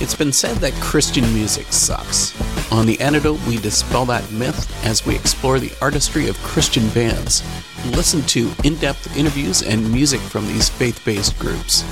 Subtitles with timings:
[0.00, 2.32] It's been said that Christian music sucks.
[2.72, 7.42] On The Antidote, we dispel that myth as we explore the artistry of Christian bands.
[7.86, 11.82] Listen to in depth interviews and music from these faith based groups.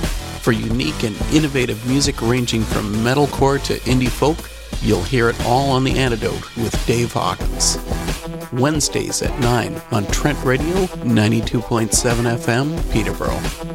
[0.41, 4.49] For unique and innovative music ranging from metalcore to indie folk,
[4.81, 7.77] you'll hear it all on The Antidote with Dave Hawkins.
[8.53, 11.89] Wednesdays at 9 on Trent Radio 92.7
[12.37, 13.70] FM, Peterborough.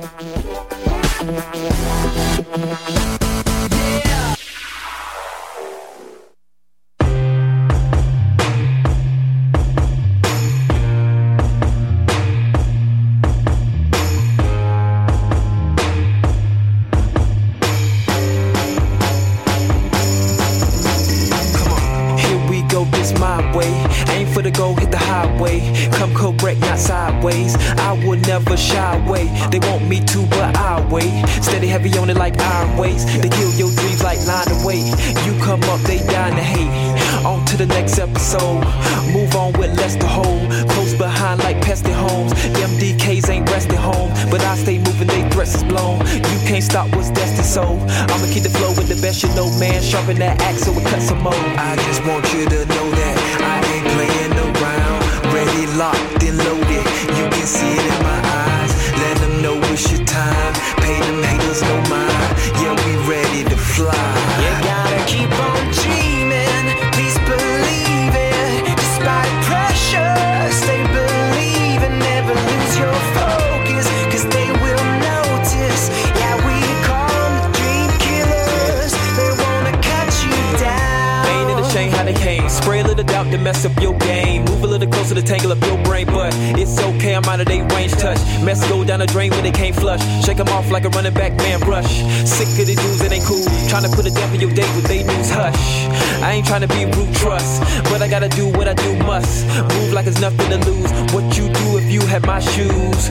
[82.49, 84.45] Spray a little doubt to mess up your game.
[84.45, 86.07] Move a little closer to tangle up your brain.
[86.07, 88.19] But it's okay, I'm out of their range touch.
[88.43, 90.03] Mess go down the drain when they can't flush.
[90.25, 92.03] Shake them off like a running back man brush.
[92.25, 93.45] Sick of these dudes that ain't cool.
[93.69, 95.87] Trying to put a damp in your date with they news hush.
[96.23, 97.61] I ain't trying to be rude trust.
[97.91, 99.47] But I gotta do what I do must.
[99.75, 100.91] Move like it's nothing to lose.
[101.13, 103.11] What you do if you had my shoes.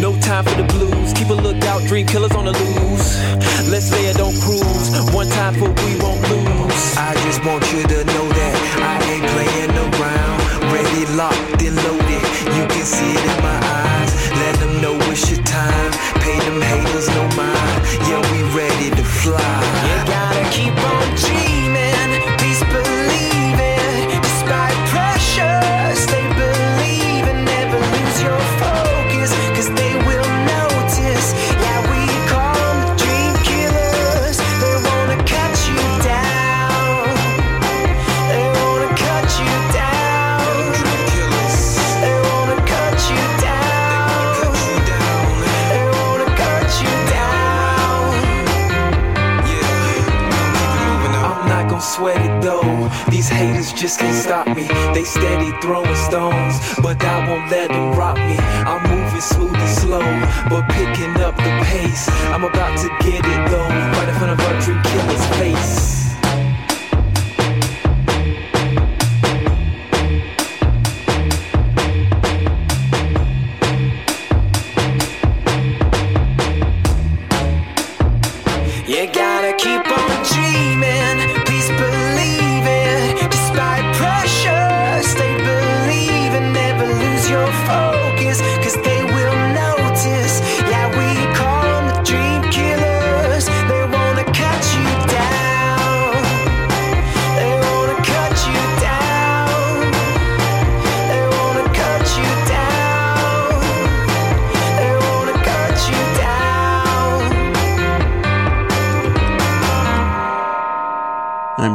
[0.00, 1.12] No time for the blues.
[1.14, 3.16] Keep a lookout, dream killers on the loose.
[3.70, 5.14] Let's lay it, don't cruise.
[5.14, 6.96] One time for we won't lose.
[6.96, 8.23] I just want you to know
[11.16, 12.24] locked, and loaded.
[12.56, 14.12] You can see it in my eyes.
[14.42, 15.92] Let them know it's your time.
[16.20, 17.80] Pay them haters no mind.
[18.08, 19.60] Yeah, we ready to fly.
[19.86, 20.93] You gotta keep on
[53.84, 54.66] just can't stop me.
[54.94, 58.36] They steady throwing stones, but I won't let them rock me.
[58.38, 60.00] I'm moving smooth and slow,
[60.48, 62.08] but picking up the pace.
[62.32, 66.03] I'm about to get it though, right in front of our dream killer's face.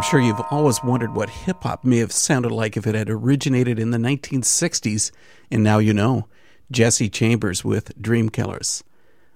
[0.09, 3.77] Sure you've always wondered what hip hop may have sounded like if it had originated
[3.77, 5.11] in the 1960s,
[5.51, 6.25] and now you know.
[6.71, 8.83] Jesse Chambers with Dream Killers.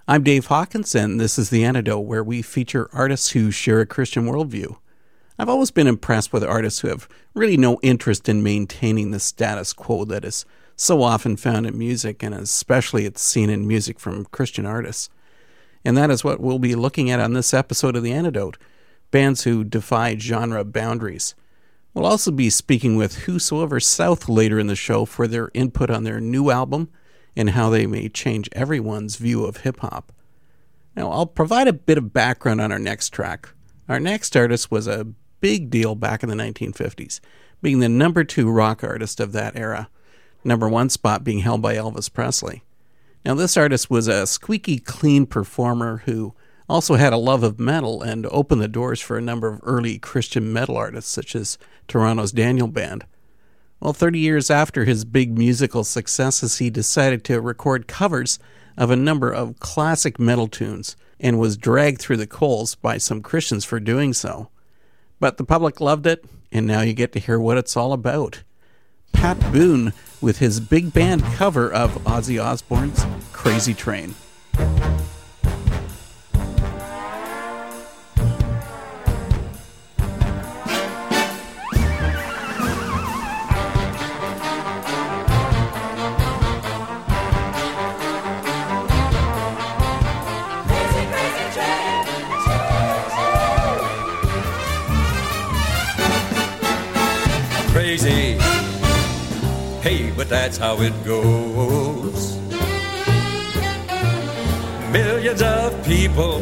[0.08, 3.86] I'm Dave Hawkins, and this is The Antidote, where we feature artists who share a
[3.86, 4.78] Christian worldview.
[5.38, 9.74] I've always been impressed with artists who have really no interest in maintaining the status
[9.74, 10.44] quo that is
[10.76, 15.12] so often found in music, and especially it's seen in music from Christian artists.
[15.86, 18.58] And that is what we'll be looking at on this episode of The Antidote
[19.14, 21.36] bands who defy genre boundaries.
[21.94, 26.04] We'll also be speaking with Whosoever South later in the show for their input on
[26.04, 26.90] their new album
[27.36, 30.12] and how they may change everyone's view of hip hop.
[30.96, 33.50] Now, I'll provide a bit of background on our next track.
[33.88, 35.06] Our next artist was a
[35.42, 37.20] big deal back in the 1950s,
[37.62, 39.90] being the number two rock artist of that era,
[40.44, 42.64] number one spot being held by Elvis Presley.
[43.24, 46.34] Now, this artist was a squeaky clean performer who
[46.70, 50.00] also had a love of metal and opened the doors for a number of early
[50.00, 51.58] Christian metal artists, such as
[51.88, 53.06] Toronto's Daniel Band.
[53.80, 58.40] Well, 30 years after his big musical successes, he decided to record covers
[58.78, 63.22] of a number of classic metal tunes and was dragged through the coals by some
[63.22, 64.50] Christians for doing so.
[65.20, 68.44] But the public loved it, and now you get to hear what it's all about.
[69.12, 74.16] Pat Boone with his big band cover of Ozzy Osbourne's Crazy Train.
[100.54, 102.38] That's how it goes.
[104.92, 106.42] Millions of people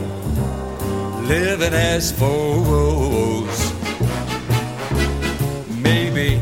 [1.27, 3.73] living as foes.
[5.81, 6.41] Maybe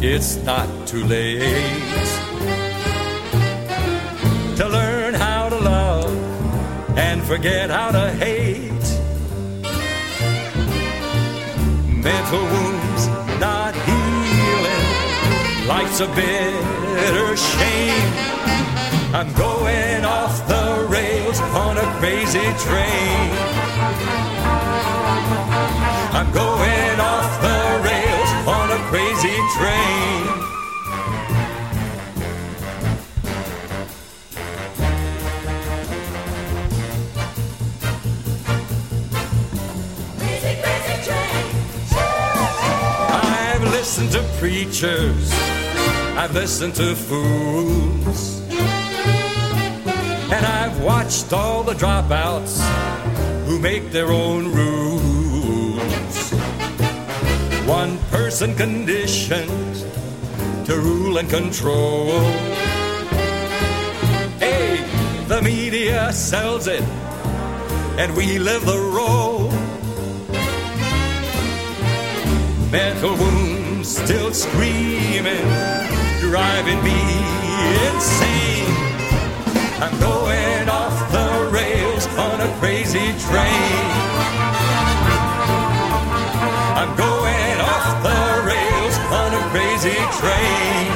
[0.00, 2.08] it's not too late
[4.56, 8.72] to learn how to love and forget how to hate.
[11.86, 12.77] Mental wounds
[15.88, 18.12] life's a bitter shame.
[19.14, 23.30] I'm going off the rails on a crazy train.
[26.12, 30.48] I'm going off the rails on a crazy train.
[40.18, 41.46] Crazy, crazy train.
[43.10, 45.32] I've listened to preachers,
[46.20, 48.40] I've listened to fools,
[50.34, 52.58] and I've watched all the dropouts
[53.46, 56.32] who make their own rules.
[57.68, 59.76] One person conditioned
[60.66, 62.10] to rule and control.
[64.40, 64.84] Hey,
[65.28, 66.82] the media sells it,
[67.96, 69.52] and we live the role.
[72.72, 75.46] Mental wounds still screaming,
[76.30, 77.00] driving me
[77.88, 78.68] insane.
[79.80, 83.84] I'm going off the rails on a crazy train.
[86.80, 88.22] I'm going off the
[88.52, 90.88] rails on a crazy train.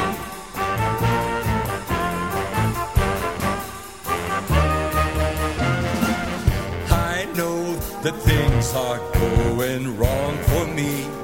[6.90, 11.21] I know that things are going wrong for me.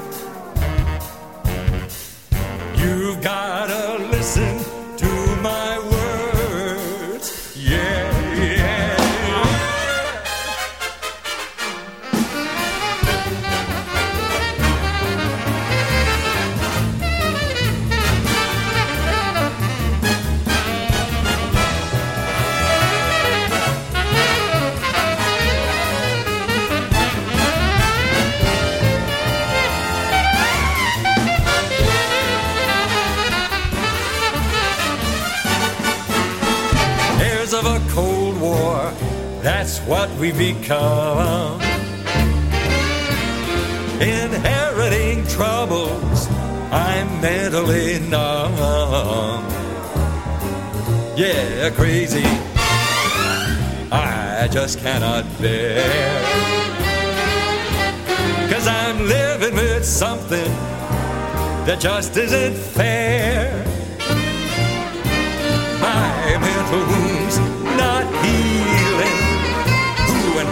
[40.33, 41.61] We become.
[44.01, 46.29] Inheriting troubles,
[46.71, 49.45] I'm mentally numb.
[51.17, 52.25] Yeah, crazy,
[53.91, 55.89] I just cannot bear.
[58.51, 60.53] Cause I'm living with something
[61.67, 63.58] that just isn't fair.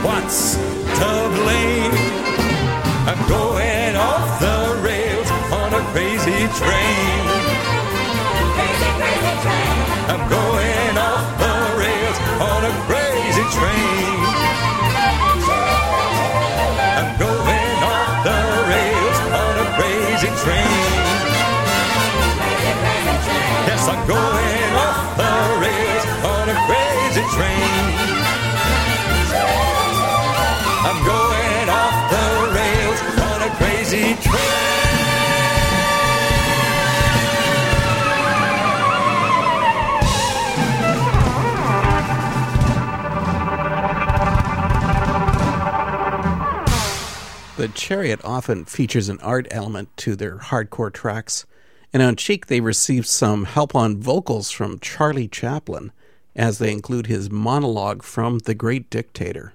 [0.03, 1.93] What's to blame?
[3.07, 7.23] I'm going off the rails on a crazy train.
[10.13, 12.19] I'm going off the rails
[12.51, 14.19] on a crazy train.
[16.99, 18.41] I'm going off the
[18.73, 20.97] rails on a crazy train.
[23.69, 24.56] Yes, I'm going
[33.97, 34.43] crazy train.
[47.57, 51.47] The Chariot often features an art element to their hardcore tracks,
[51.93, 55.93] And on Cheek, they received some help on vocals from Charlie Chaplin
[56.35, 59.55] as they include his monologue from The Great Dictator.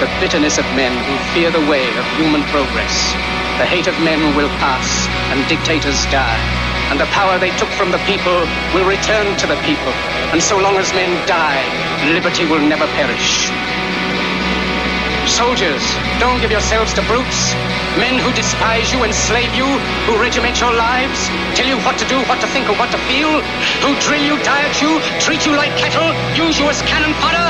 [0.00, 2.94] the bitterness of men who fear the way of human progress.
[3.58, 4.86] The hate of men will pass,
[5.34, 6.38] and dictators die.
[6.90, 9.92] And the power they took from the people will return to the people.
[10.30, 11.66] And so long as men die,
[12.14, 13.50] liberty will never perish.
[15.26, 15.82] Soldiers,
[16.22, 17.52] don't give yourselves to brutes.
[17.96, 19.66] Men who despise you, enslave you,
[20.04, 23.00] who regiment your lives, tell you what to do, what to think, or what to
[23.08, 23.40] feel,
[23.80, 27.48] who drill you, diet you, treat you like cattle, use you as cannon fodder.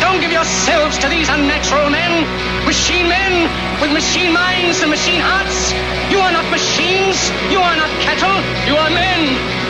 [0.00, 2.24] Don't give yourselves to these unnatural men,
[2.64, 5.72] machine men with machine minds and machine hearts.
[6.10, 7.30] You are not machines.
[7.50, 8.34] You are not cattle.
[8.66, 9.69] You are men.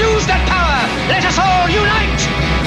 [0.00, 0.80] use that power.
[1.12, 2.22] Let us all unite.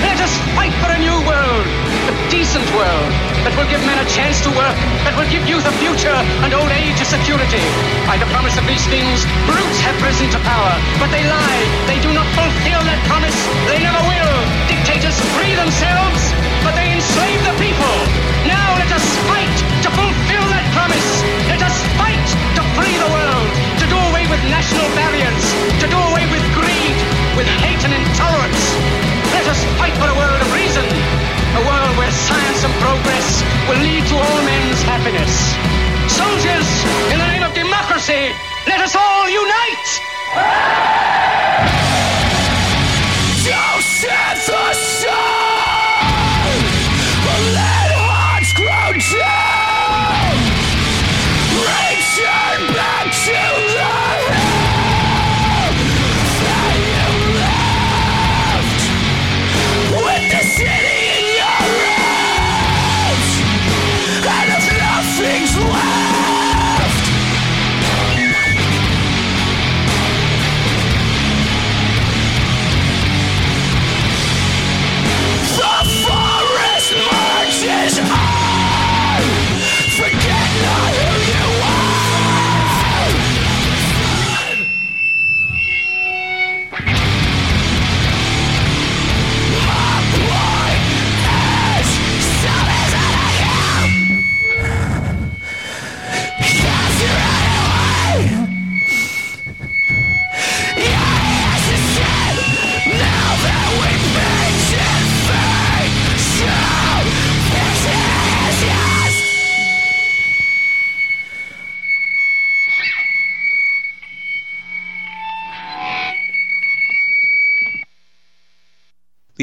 [0.05, 1.65] Let us fight for a new world,
[2.05, 3.09] a decent world
[3.41, 6.13] that will give men a chance to work, that will give youth a future
[6.45, 7.63] and old age a security.
[8.05, 11.63] By the promise of these things, brutes have risen to power, but they lie.
[11.89, 13.35] They do not fulfill that promise.
[13.65, 14.35] They never will.
[14.69, 16.21] Dictators free themselves,
[16.61, 17.95] but they enslave the people.
[18.45, 21.09] Now let us fight to fulfill that promise.
[21.49, 22.27] Let us fight
[22.59, 23.47] to free the world,
[23.81, 25.45] to do away with national barriers,
[25.81, 26.43] to do away with
[27.35, 28.63] with hate and intolerance.
[29.33, 33.81] Let us fight for a world of reason, a world where science and progress will
[33.81, 35.33] lead to all men's happiness.
[36.11, 36.67] Soldiers,
[37.11, 38.31] in the name of democracy,
[38.67, 39.89] let us all unite!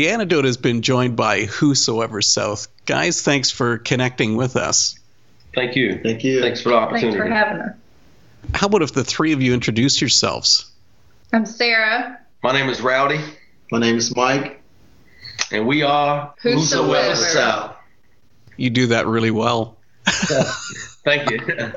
[0.01, 2.69] The antidote has been joined by Whosoever South.
[2.87, 4.99] Guys, thanks for connecting with us.
[5.55, 6.01] Thank you.
[6.03, 6.41] Thank you.
[6.41, 7.19] Thanks for the opportunity.
[7.19, 7.77] Thanks for having us.
[8.55, 10.71] How about if the three of you introduce yourselves?
[11.35, 12.19] I'm Sarah.
[12.43, 13.21] My name is Rowdy,
[13.71, 14.63] My name is Mike.
[15.53, 17.15] and we are Whosoever.
[17.15, 17.77] South.
[18.57, 19.77] You do that really well.
[20.07, 21.73] Thank you.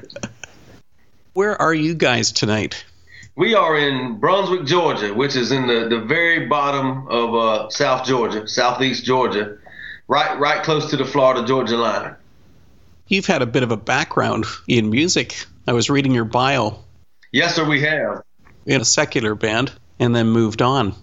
[1.34, 2.86] Where are you guys tonight?
[3.36, 8.06] We are in Brunswick, Georgia, which is in the, the very bottom of uh, South
[8.06, 9.58] Georgia, Southeast Georgia,
[10.08, 12.16] right right close to the Florida Georgia line.
[13.08, 15.46] You've had a bit of a background in music.
[15.68, 16.80] I was reading your bio
[17.32, 18.22] Yes, sir, we have.
[18.66, 20.94] in a secular band and then moved on.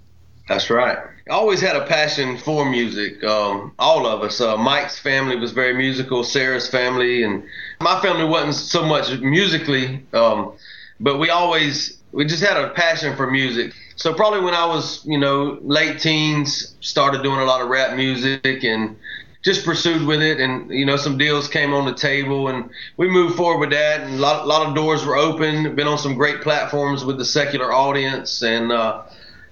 [0.48, 0.98] That's right.
[1.28, 3.22] I always had a passion for music.
[3.24, 4.40] Um, all of us.
[4.40, 6.24] Uh, Mike's family was very musical.
[6.24, 7.44] Sarah's family, and
[7.80, 10.52] my family wasn't so much musically, um,
[10.98, 13.72] but we always we just had a passion for music.
[13.96, 17.96] So probably when I was, you know, late teens, started doing a lot of rap
[17.96, 18.96] music and
[19.42, 20.40] just pursued with it.
[20.40, 24.00] And you know, some deals came on the table, and we moved forward with that.
[24.00, 25.74] And a lot, a lot of doors were open.
[25.74, 29.02] Been on some great platforms with the secular audience, and uh,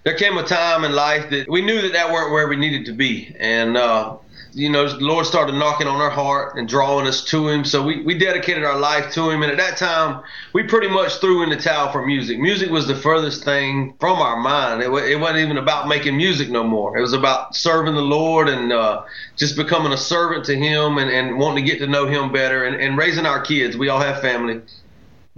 [0.05, 2.87] there came a time in life that we knew that that weren't where we needed
[2.87, 4.17] to be, and uh,
[4.53, 7.65] you know, the Lord started knocking on our heart and drawing us to Him.
[7.65, 11.15] So we, we dedicated our life to Him, and at that time, we pretty much
[11.21, 12.39] threw in the towel for music.
[12.39, 14.83] Music was the furthest thing from our mind.
[14.83, 16.97] It, it wasn't even about making music no more.
[16.97, 19.05] It was about serving the Lord and uh,
[19.37, 22.65] just becoming a servant to Him and, and wanting to get to know Him better
[22.65, 23.77] and, and raising our kids.
[23.77, 24.63] We all have family.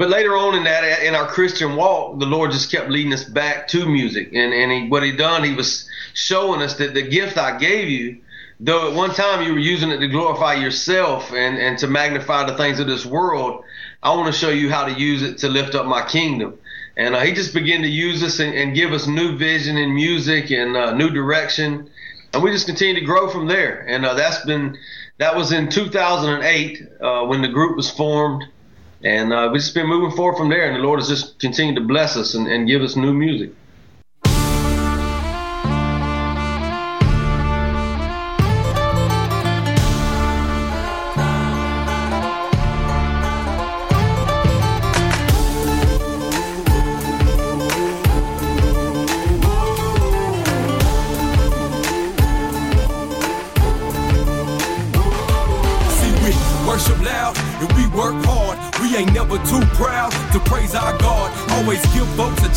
[0.00, 3.24] But later on in that, in our Christian walk, the Lord just kept leading us
[3.24, 4.30] back to music.
[4.32, 7.90] And, and he, what he done, he was showing us that the gift I gave
[7.90, 8.16] you,
[8.60, 12.44] though at one time you were using it to glorify yourself and, and to magnify
[12.44, 13.64] the things of this world,
[14.02, 16.58] I want to show you how to use it to lift up my kingdom.
[16.96, 19.94] And uh, he just began to use us and, and give us new vision in
[19.94, 21.88] music and uh, new direction.
[22.32, 23.80] And we just continue to grow from there.
[23.88, 24.76] And uh, that's been,
[25.18, 28.44] that was in 2008 uh, when the group was formed.
[29.02, 31.76] And uh, we've just been moving forward from there, and the Lord has just continued
[31.76, 33.52] to bless us and, and give us new music.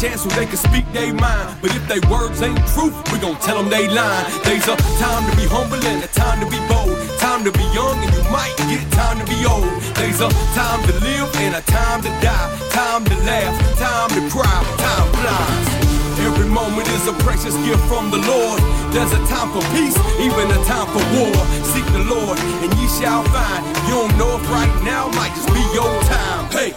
[0.03, 1.55] Chance so they can speak their mind.
[1.61, 4.27] But if they words ain't truth, we gon' tell them they lying.
[4.43, 6.91] There's a time to be humble and a time to be bold.
[7.23, 9.71] Time to be young and you might get time to be old.
[9.95, 12.49] There's a time to live and a time to die.
[12.75, 15.67] Time to laugh, time to cry, time flies.
[16.27, 18.59] Every moment is a precious gift from the Lord.
[18.91, 21.35] There's a time for peace, even a time for war.
[21.71, 23.63] Seek the Lord, and ye shall find.
[23.87, 26.51] You don't know if right now might just be your time.
[26.51, 26.71] Hey,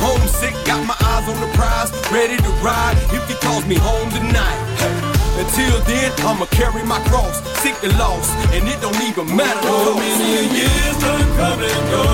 [0.00, 4.08] homesick, got my eyes on the prize, ready to ride if he calls me home
[4.10, 4.58] tonight.
[4.80, 4.96] Hey,
[5.44, 9.60] until then, I'ma carry my cross, seek the lost, and it don't even matter.
[9.60, 12.04] So many years done come and go.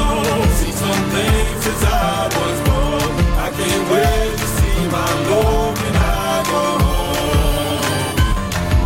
[0.59, 3.11] See some things since I was born.
[3.47, 8.19] I can't wait to see my Lord when I go home.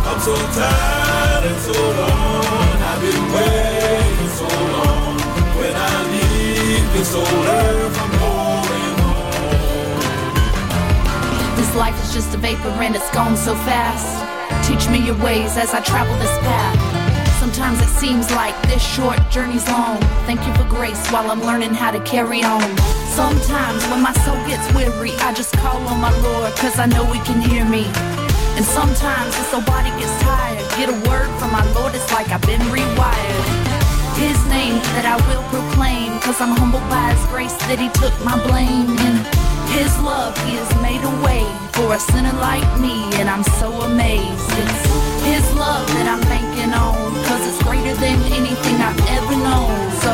[0.09, 2.75] I'm so tired and so long.
[2.89, 5.17] I've been waiting so long.
[5.57, 8.10] When I leave this old earth, I'm
[11.75, 14.05] Life is just a vapor and it's gone so fast.
[14.67, 17.39] Teach me your ways as I travel this path.
[17.39, 19.97] Sometimes it seems like this short journey's long.
[20.27, 22.61] Thank you for grace while I'm learning how to carry on.
[23.07, 27.05] Sometimes when my soul gets weary, I just call on my Lord, cause I know
[27.05, 27.85] He can hear me.
[28.59, 30.67] And sometimes this old body gets tired.
[30.75, 33.47] Get a word from my Lord, it's like I've been rewired.
[34.19, 38.13] His name that I will proclaim, cause I'm humbled by His grace that He took
[38.27, 38.91] my blame.
[39.07, 39.40] In
[39.71, 43.71] His love, He has made a way for a sinner like me, and I'm so
[43.87, 44.49] amazed.
[44.59, 44.83] It's
[45.23, 49.71] His love that I'm banking on, cause it's greater than anything I've ever known.
[50.03, 50.11] So,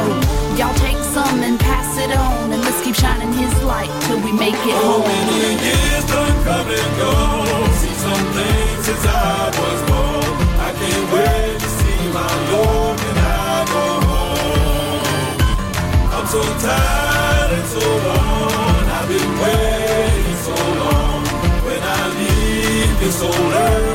[0.58, 4.32] y'all take some and pass it on, and let's keep shining His light till we
[4.32, 5.02] make it home.
[5.10, 7.12] many years done come and go.
[7.82, 10.32] See some things since I was born.
[10.62, 15.41] I can't wait to see my Lord when I go home.
[16.13, 18.57] I'm so tired and so long.
[19.08, 21.24] Been waiting so long.
[21.63, 23.87] When I leave this old earth,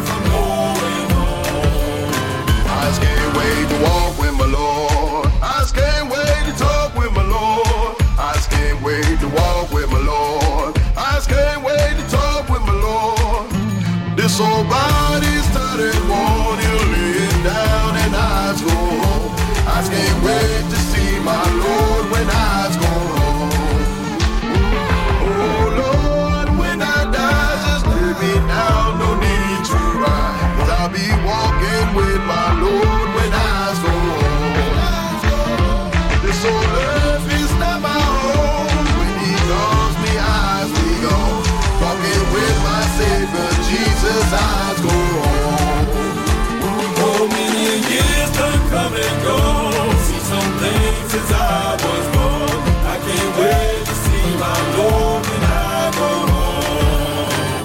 [51.13, 52.57] since I was born.
[52.89, 57.65] I can't wait to see my Lord when I go home.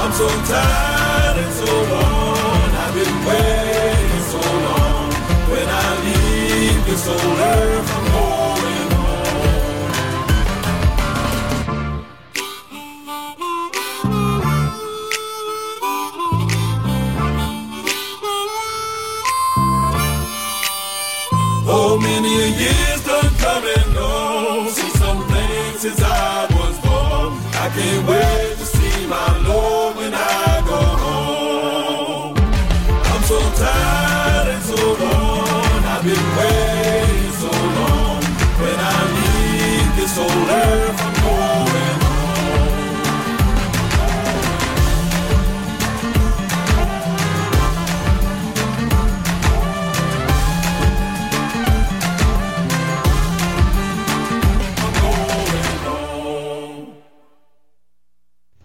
[0.00, 2.70] I'm so tired and so worn.
[2.82, 5.08] I've been waiting so long.
[5.52, 7.91] When I leave this old earth,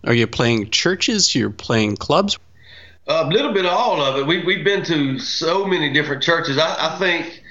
[0.08, 1.36] Are you playing churches?
[1.36, 2.40] You're playing clubs?
[3.08, 4.26] A little bit of all of it.
[4.26, 6.58] We, we've been to so many different churches.
[6.58, 7.44] I, I think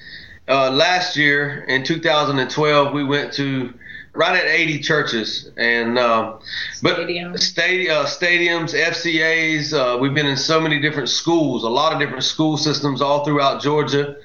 [0.49, 3.75] uh, last year in 2012 we went to
[4.14, 6.40] right at 80 churches and um,
[6.83, 7.37] but Stadiums.
[7.37, 9.75] stadi- uh, stadiums, FCA's.
[9.75, 13.23] Uh, we've been in so many different schools, a lot of different school systems all
[13.23, 14.16] throughout Georgia.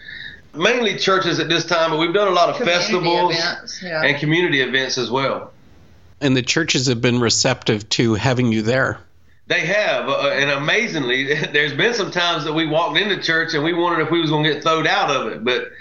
[0.53, 4.03] Mainly churches at this time, but we've done a lot of Community festivals events, yeah.
[4.03, 5.51] and community events as well.
[6.21, 8.99] And the churches have been receptive to having you there.
[9.47, 13.63] They have, uh, and amazingly, there's been some times that we walked into church and
[13.63, 15.71] we wondered if we was going to get thrown out of it, but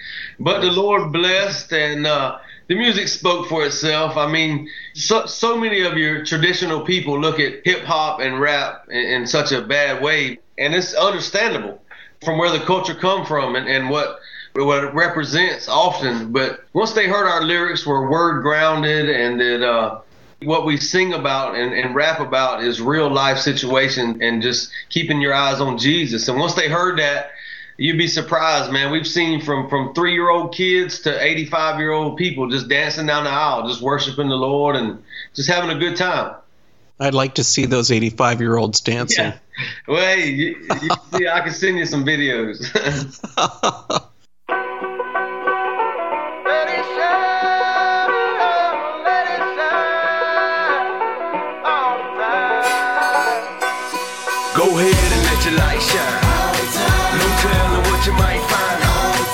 [0.40, 4.16] but the Lord blessed and uh, the music spoke for itself.
[4.16, 8.87] I mean, so so many of your traditional people look at hip hop and rap
[8.88, 11.83] in, in such a bad way, and it's understandable
[12.24, 14.20] from where the culture come from and, and what
[14.55, 16.33] what it represents often.
[16.33, 20.00] But once they heard our lyrics were word grounded and that uh,
[20.42, 25.20] what we sing about and, and rap about is real life situation and just keeping
[25.20, 26.29] your eyes on Jesus.
[26.29, 27.33] And once they heard that,
[27.76, 28.90] you'd be surprised, man.
[28.90, 33.07] We've seen from from three year old kids to 85 year old people just dancing
[33.07, 35.03] down the aisle, just worshiping the Lord and
[35.35, 36.37] just having a good time.
[36.98, 39.24] I'd like to see those 85 year olds dancing.
[39.24, 39.38] Yeah.
[39.88, 42.61] Well, hey, you, you, see, I can send you some videos.
[55.88, 56.12] your.
[57.16, 58.78] No telling what you might find.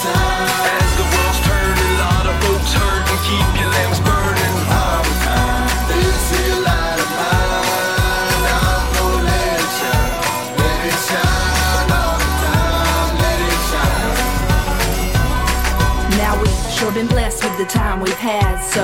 [0.06, 3.20] As the world's turning, a lot of folks hurting.
[3.26, 4.54] Keep your lamps burning.
[5.90, 10.14] This here light of mine, I'm gonna let it shine.
[10.60, 13.12] Let it shine all the time.
[13.24, 14.14] Let it shine.
[16.22, 18.82] Now we've sure been blessed with the time we've had, so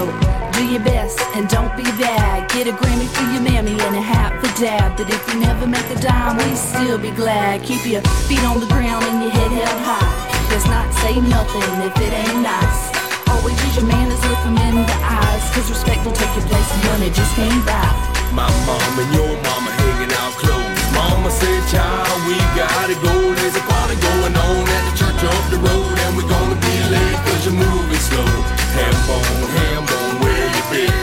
[0.52, 2.50] do your best and don't be bad.
[2.50, 4.31] Get a Grammy for your mammy and a hat
[4.62, 4.94] dad.
[4.96, 7.66] But if you never make a dime, we still be glad.
[7.66, 10.14] Keep your feet on the ground and your head held high.
[10.54, 12.80] Does not say nothing if it ain't nice.
[13.26, 15.42] Always use your manners, look them in the eyes.
[15.50, 17.90] Cause respect will take your place and money just can't buy.
[18.30, 20.78] My mom and your mama hanging out close.
[20.94, 23.14] Mama said, child, we gotta go.
[23.34, 25.90] There's a party going on at the church up the road.
[26.06, 28.30] And we're gonna be late cause you're moving slow.
[28.78, 30.94] Ham bone, ham bone, where you been?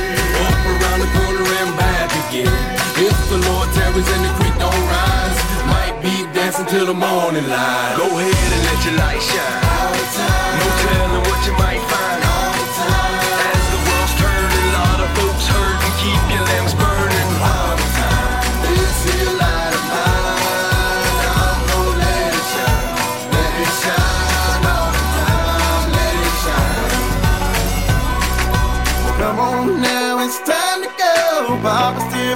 [0.48, 2.79] Up around the corner and back again.
[4.00, 7.96] The and the creek don't rise, might be dancing till the morning light.
[7.98, 9.62] Go ahead and let your light shine.
[10.58, 12.29] No telling what you might find.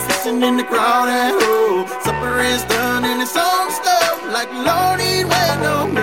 [0.01, 4.33] Fishing in the crowd and oh, supper is done and it's on stove.
[4.33, 6.02] Like Lord, he's waiting on me.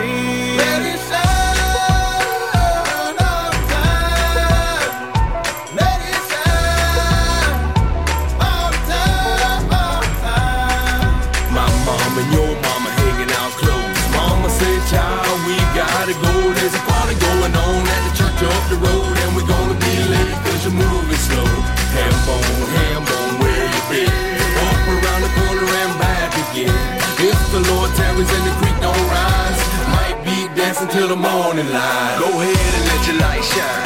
[30.91, 32.17] Till the morning light.
[32.19, 33.85] Go ahead and let your light shine.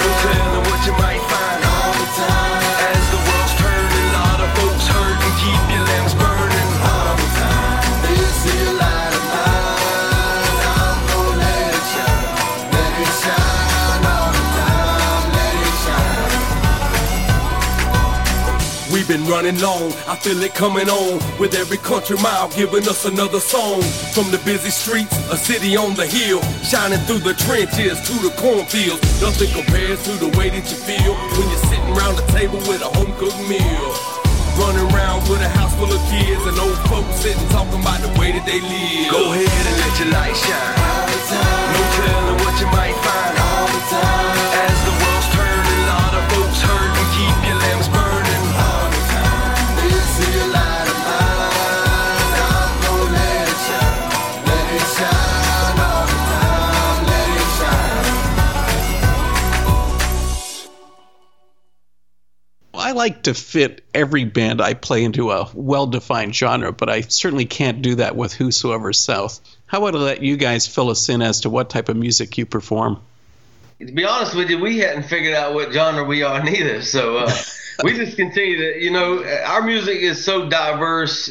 [0.00, 0.57] No telling
[19.28, 19.92] running long.
[20.08, 23.82] I feel it coming on with every country mile, giving us another song.
[24.16, 28.32] From the busy streets, a city on the hill, shining through the trenches to the
[28.40, 29.00] cornfields.
[29.20, 32.80] Nothing compares to the way that you feel when you're sitting around the table with
[32.82, 33.92] a home cooked meal.
[34.58, 38.10] Running around with a house full of kids and old folks sitting talking about the
[38.18, 39.12] way that they live.
[39.12, 40.74] Go ahead and let your light shine.
[41.28, 43.38] No telling what you might find.
[43.38, 45.07] As the world's turning, a
[62.88, 67.02] I like to fit every band I play into a well defined genre, but I
[67.02, 69.40] certainly can't do that with Whosoever South.
[69.66, 72.38] How about I let you guys fill us in as to what type of music
[72.38, 72.98] you perform?
[73.80, 76.80] To be honest with you, we hadn't figured out what genre we are neither.
[76.80, 77.30] So uh,
[77.84, 81.30] we just continue to, you know, our music is so diverse.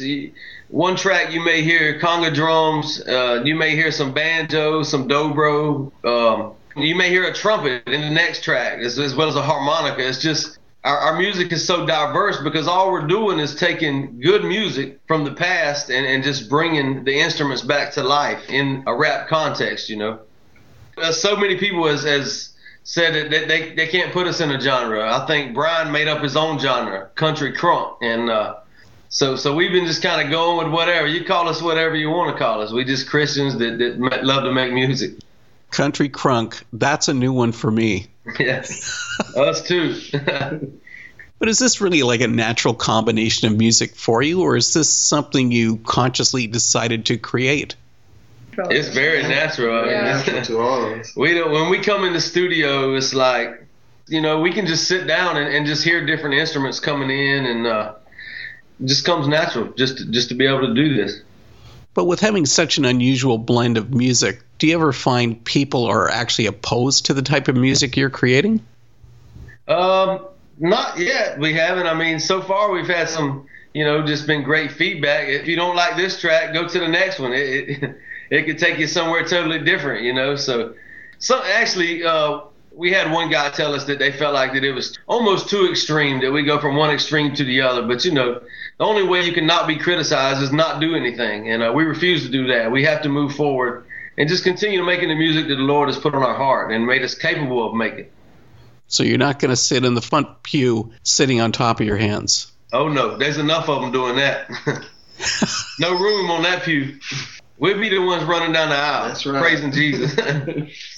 [0.68, 5.90] One track you may hear conga drums, uh, you may hear some banjo, some dobro,
[6.04, 9.42] um, you may hear a trumpet in the next track, as, as well as a
[9.42, 10.06] harmonica.
[10.06, 10.57] It's just
[10.88, 15.22] our, our, music is so diverse because all we're doing is taking good music from
[15.24, 19.90] the past and, and just bringing the instruments back to life in a rap context,
[19.90, 20.18] you know.
[20.96, 24.50] Uh, so many people has, has said that they, they, they can't put us in
[24.50, 25.14] a genre.
[25.14, 28.56] I think Brian made up his own genre, country crunk, and uh,
[29.10, 32.08] so so we've been just kind of going with whatever you call us, whatever you
[32.08, 32.72] want to call us.
[32.72, 35.12] We just Christians that, that love to make music.
[35.70, 38.06] Country crunk, that's a new one for me.
[38.38, 40.00] Yes, us too.
[41.38, 44.92] but is this really like a natural combination of music for you, or is this
[44.92, 47.74] something you consciously decided to create?
[48.70, 49.86] It's very natural.
[49.86, 50.02] Yeah.
[50.02, 51.12] natural to all of us.
[51.16, 53.64] We don't, when we come in the studio, it's like,
[54.08, 57.46] you know, we can just sit down and, and just hear different instruments coming in,
[57.46, 57.94] and uh,
[58.84, 61.22] just comes natural just to, just to be able to do this.
[61.98, 66.08] But with having such an unusual blend of music, do you ever find people are
[66.08, 68.64] actually opposed to the type of music you're creating?
[69.66, 70.24] Um,
[70.60, 71.40] not yet.
[71.40, 71.88] We haven't.
[71.88, 75.26] I mean, so far we've had some, you know, just been great feedback.
[75.26, 77.32] If you don't like this track, go to the next one.
[77.32, 77.96] It it,
[78.30, 80.36] it could take you somewhere totally different, you know.
[80.36, 80.74] So,
[81.18, 82.42] so actually, uh,
[82.76, 85.68] we had one guy tell us that they felt like that it was almost too
[85.68, 87.82] extreme that we go from one extreme to the other.
[87.82, 88.40] But you know,
[88.78, 91.84] the only way you can not be criticized is not do anything, and uh, we
[91.84, 92.70] refuse to do that.
[92.70, 93.84] We have to move forward
[94.16, 96.86] and just continue making the music that the Lord has put on our heart and
[96.86, 98.06] made us capable of making.
[98.86, 101.96] So you're not going to sit in the front pew sitting on top of your
[101.96, 102.50] hands.
[102.72, 104.48] Oh no, there's enough of them doing that.
[105.78, 106.98] no room on that pew.
[107.58, 109.40] We'll be the ones running down the aisle, That's right.
[109.40, 110.14] praising Jesus.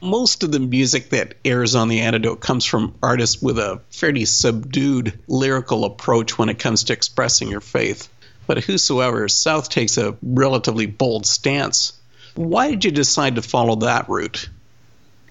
[0.00, 4.24] Most of the music that airs on the antidote comes from artists with a fairly
[4.24, 8.08] subdued lyrical approach when it comes to expressing your faith.
[8.46, 11.92] But whosoever, South takes a relatively bold stance.
[12.34, 14.48] Why did you decide to follow that route?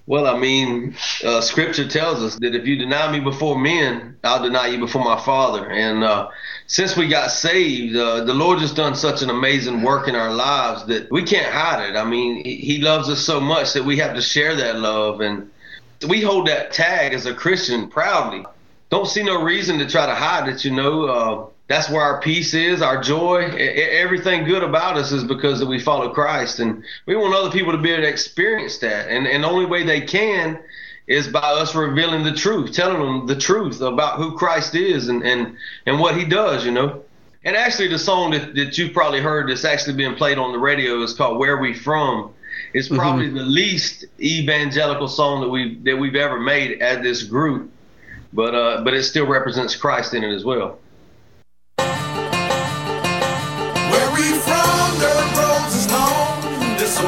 [0.07, 4.41] Well, I mean, uh, Scripture tells us that if you deny me before men, I'll
[4.41, 5.69] deny you before my Father.
[5.69, 6.29] And uh,
[6.65, 10.33] since we got saved, uh, the Lord just done such an amazing work in our
[10.33, 11.97] lives that we can't hide it.
[11.97, 15.51] I mean, He loves us so much that we have to share that love, and
[16.07, 18.45] we hold that tag as a Christian proudly.
[18.89, 20.63] Don't see no reason to try to hide it.
[20.63, 25.25] You know, uh, that's where our peace is, our joy, everything good about us is
[25.25, 28.77] because that we follow Christ, and we want other people to be able to experience
[28.79, 29.09] that.
[29.09, 30.59] And and the only way they can
[31.07, 35.23] is by us revealing the truth, telling them the truth about who Christ is and
[35.23, 36.65] and and what He does.
[36.65, 37.03] You know.
[37.43, 40.59] And actually, the song that, that you've probably heard that's actually being played on the
[40.59, 42.33] radio is called "Where We From."
[42.73, 43.37] It's probably mm-hmm.
[43.37, 47.71] the least evangelical song that we that we've ever made at this group,
[48.31, 50.79] but uh, but it still represents Christ in it as well.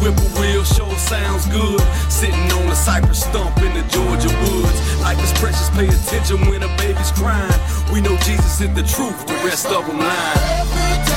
[0.00, 1.80] whippoorwill sure sounds good.
[2.08, 4.78] Sitting on a cypress stump in the Georgia woods.
[5.00, 7.60] Like it's precious, pay attention when a baby's crying.
[7.92, 11.09] We know Jesus is the truth, the rest of them lying.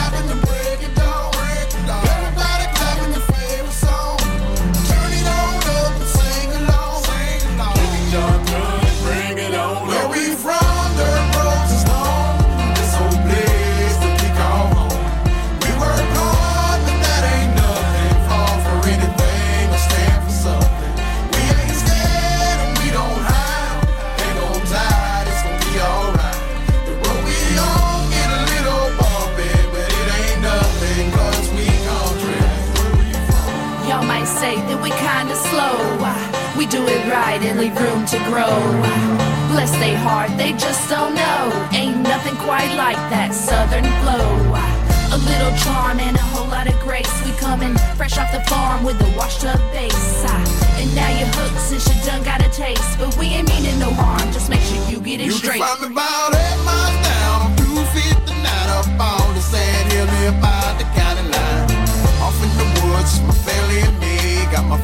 [35.23, 35.77] Kinda slow.
[36.57, 38.55] We do it right and leave room to grow.
[39.53, 41.41] Bless they heart, they just don't know.
[41.71, 44.27] Ain't nothing quite like that southern flow.
[45.15, 47.13] A little charm and a whole lot of grace.
[47.25, 50.25] We coming fresh off the farm with a washed up bass.
[50.79, 52.99] And now you're hooked since you done got a taste.
[52.99, 55.61] But we ain't meaning no harm, just make sure you get it You straight.
[55.61, 58.43] can find me about eight miles down on 259
[58.77, 58.87] up
[59.37, 60.07] the sand hill
[60.43, 61.67] by the county line.
[62.25, 64.13] Off in the woods, my family and me
[64.51, 64.77] got my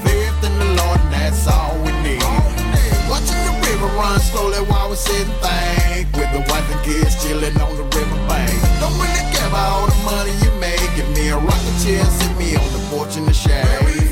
[4.59, 8.27] slowly while we sit and think, with the wife and kids chilling on the river
[8.27, 8.51] bank.
[8.79, 8.97] Don't
[9.33, 10.79] care about all the money you make.
[10.95, 14.08] Give me a rocking chair, sit me on the porch in the shade.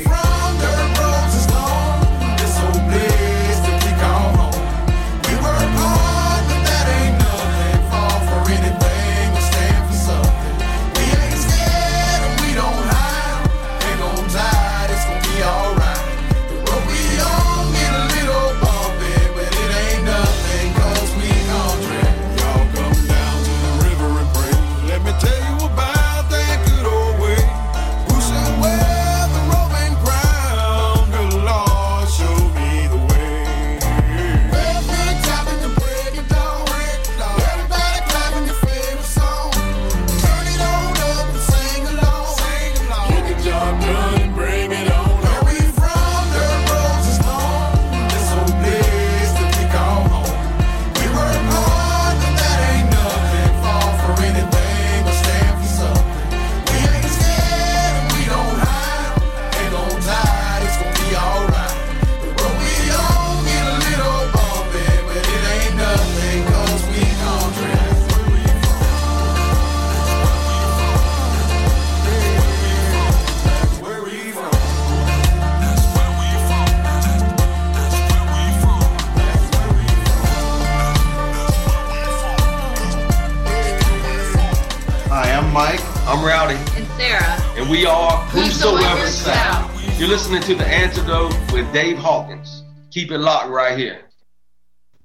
[89.98, 92.62] You're listening to The Antidote with Dave Hawkins.
[92.92, 94.02] Keep it locked right here.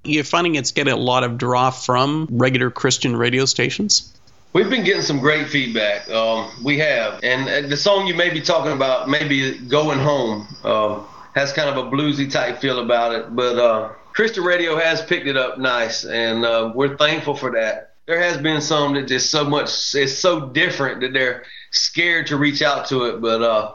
[0.04, 4.16] You're finding it's getting a lot of draw from regular Christian radio stations?
[4.52, 6.08] We've been getting some great feedback.
[6.08, 7.18] Um, we have.
[7.24, 11.02] And uh, the song you may be talking about, maybe Going Home, uh,
[11.34, 13.34] has kind of a bluesy type feel about it.
[13.34, 17.96] But uh, Christian radio has picked it up nice, and uh, we're thankful for that.
[18.06, 21.42] There has been some that just so much, it's so different that they're
[21.72, 23.20] scared to reach out to it.
[23.20, 23.74] But uh,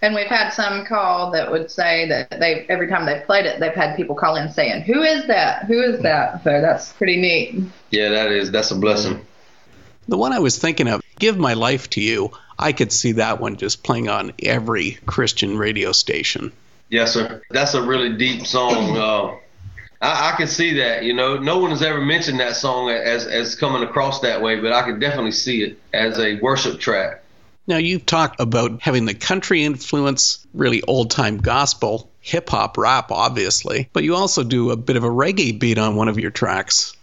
[0.00, 3.58] And we've had some call that would say that they every time they've played it,
[3.58, 5.64] they've had people call in saying, "Who is that?
[5.64, 7.60] Who is that?" So that's pretty neat.
[7.90, 9.24] yeah, that is, that's a blessing.
[10.06, 13.40] The one I was thinking of, Give My Life to You, I could see that
[13.40, 16.52] one just playing on every Christian radio station.
[16.88, 17.42] Yes, sir.
[17.50, 18.96] That's a really deep song.
[18.98, 19.36] Uh,
[20.00, 21.02] I, I can see that.
[21.02, 24.60] You know, no one has ever mentioned that song as as coming across that way,
[24.60, 27.22] but I can definitely see it as a worship track.
[27.68, 33.12] Now, you've talked about having the country influence, really old time gospel, hip hop, rap,
[33.12, 36.30] obviously, but you also do a bit of a reggae beat on one of your
[36.30, 36.96] tracks.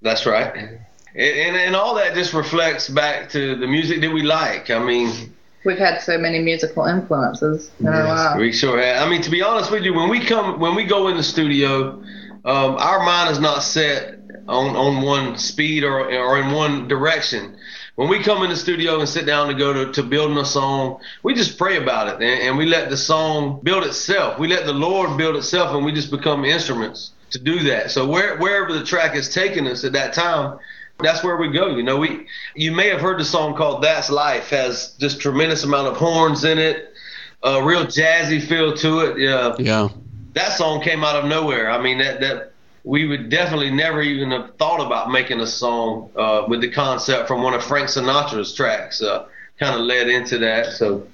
[0.00, 0.54] That's right.
[0.54, 0.78] And,
[1.16, 4.70] and and all that just reflects back to the music that we like.
[4.70, 8.36] I mean, We've had so many musical influences in our.
[8.36, 9.06] We sure have.
[9.06, 11.22] I mean, to be honest with you, when we come, when we go in the
[11.22, 12.02] studio,
[12.44, 14.18] um, our mind is not set
[14.48, 17.56] on on one speed or or in one direction.
[17.96, 20.46] When we come in the studio and sit down to go to, to building a
[20.46, 24.38] song, we just pray about it and, and we let the song build itself.
[24.38, 27.90] We let the Lord build itself, and we just become instruments to do that.
[27.90, 30.58] So where, wherever the track is taking us at that time,
[31.00, 31.68] that's where we go.
[31.68, 35.64] You know, we you may have heard the song called "That's Life" has this tremendous
[35.64, 36.94] amount of horns in it,
[37.42, 39.18] a real jazzy feel to it.
[39.18, 39.88] Yeah, Yeah.
[40.34, 41.70] that song came out of nowhere.
[41.70, 42.51] I mean, that that
[42.84, 47.28] we would definitely never even have thought about making a song uh, with the concept
[47.28, 49.02] from one of Frank Sinatra's tracks.
[49.02, 49.26] Uh,
[49.58, 50.72] kind of led into that.
[50.72, 51.06] So,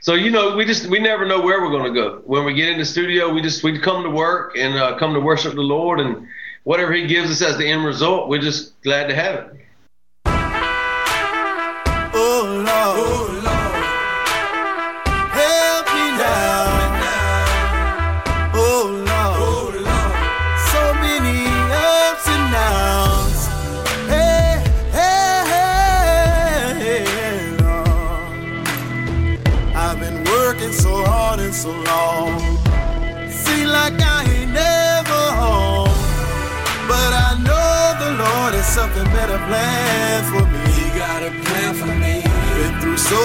[0.00, 2.22] so you know, we just we never know where we're going to go.
[2.24, 5.14] When we get in the studio, we just we come to work and uh, come
[5.14, 6.28] to worship the Lord, and
[6.64, 9.52] whatever He gives us as the end result, we're just glad to have it.
[12.18, 13.35] Oh Lord,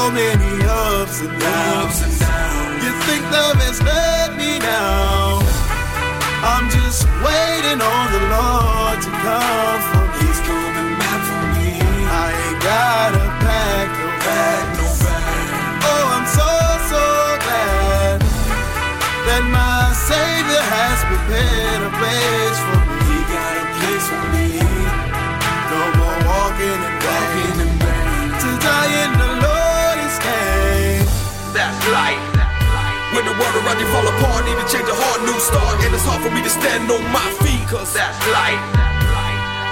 [0.02, 2.02] so many ups and downs.
[2.84, 5.43] You think love has let me down?
[6.54, 10.11] I'm just waiting on the Lord to come for me.
[33.41, 35.81] When the world around you fall apart, need to change a hard new start.
[35.81, 38.61] And it's hard for me to stand on my feet, cause that's life.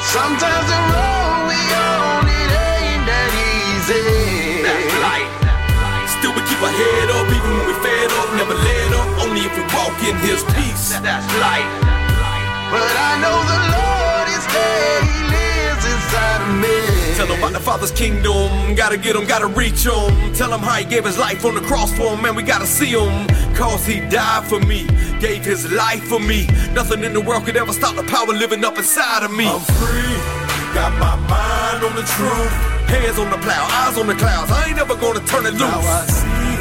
[0.10, 4.66] Sometimes the road we on it ain't that easy.
[4.66, 5.30] That's life.
[6.18, 9.10] Still we keep our head up, even when we fed up, never let up.
[9.22, 10.98] Only if we walk in his peace.
[10.98, 11.70] That's life.
[12.74, 14.98] But I know the Lord is there.
[15.06, 16.89] He lives inside of me.
[17.20, 18.48] Tell them about the Father's kingdom.
[18.76, 20.08] Gotta get him, gotta reach him.
[20.32, 22.34] Tell him how he gave his life on the cross for him, man.
[22.34, 23.28] We gotta see him.
[23.54, 24.88] Cause he died for me,
[25.20, 26.48] gave his life for me.
[26.72, 29.52] Nothing in the world could ever stop the power living up inside of me.
[29.52, 30.16] I'm free.
[30.72, 32.56] Got my mind on the truth.
[32.88, 34.50] Hands on the plow, eyes on the clouds.
[34.50, 35.60] I ain't never gonna turn it loose.
[35.60, 35.76] Now.
[35.76, 36.56] I see.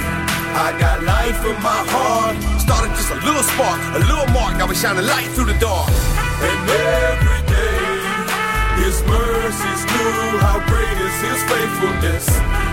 [0.59, 2.35] I got life in my heart.
[2.59, 4.59] Started just a little spark, a little mark.
[4.59, 5.87] Now we shining light through the dark.
[6.43, 7.88] And every day,
[8.85, 10.39] His mercies new.
[10.43, 12.27] How great is His faithfulness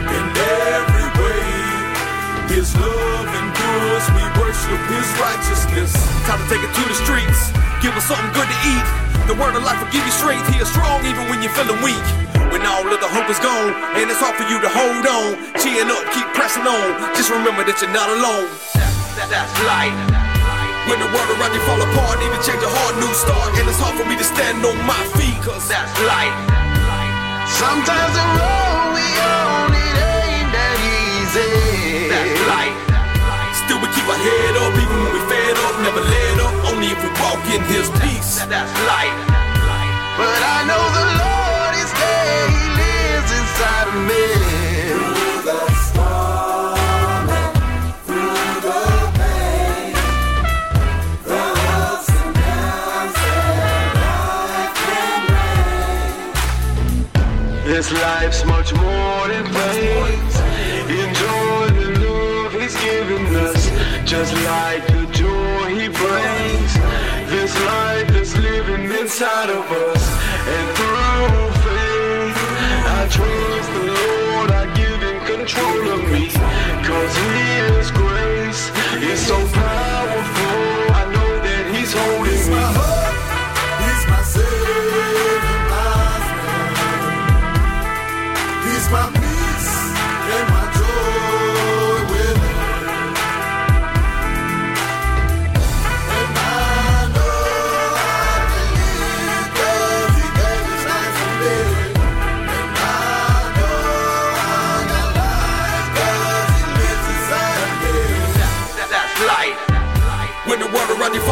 [0.10, 0.26] in
[0.70, 1.50] every way.
[2.54, 4.06] His love endures.
[4.14, 5.92] We worship His righteousness.
[6.30, 7.52] Time to take it to the streets.
[7.82, 8.88] Give us something good to eat.
[9.28, 10.46] The word of life will give you strength.
[10.54, 12.06] He is strong even when you're feeling weak.
[12.54, 15.34] When all of the hope is gone, and it's hard for you to hold on.
[15.60, 17.16] Cheering up, keep pressing on.
[17.18, 18.48] Just remember that you're not alone.
[19.18, 20.15] That, that's life.
[20.86, 23.58] When the world around you fall apart, need to change a hard new start.
[23.58, 26.38] And it's hard for me to stand on my feet, cause that's life.
[27.50, 32.06] Sometimes the road we on it ain't that easy.
[32.06, 32.78] That's life.
[33.66, 36.54] Still we keep our head up, even when we fed up, never let up.
[36.70, 38.46] Only if we walk in his peace.
[38.46, 39.18] That's life.
[40.22, 42.46] But I know the Lord is there.
[42.54, 44.65] He lives inside of me.
[57.86, 60.36] This life's much more than pains.
[60.90, 63.70] Enjoy the love He's given us,
[64.10, 66.74] just like the joy He brings.
[67.30, 70.04] This life is living inside of us,
[70.56, 72.40] and through faith,
[72.90, 74.50] I trust the Lord.
[74.50, 76.30] I give Him control of me,
[76.88, 78.72] cause His grace
[79.04, 79.95] is so powerful.